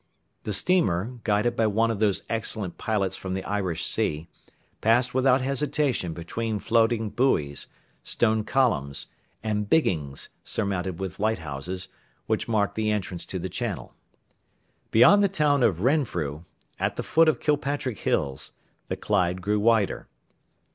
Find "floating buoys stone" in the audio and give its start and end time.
6.57-8.43